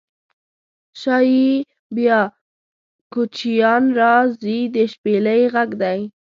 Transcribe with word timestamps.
شایي 1.01 1.47
بیا 1.95 2.19
کوچیان 3.13 3.83
راځي 3.99 4.59
د 4.73 4.75
شپیلۍ 4.91 5.41
غږدی 5.53 5.99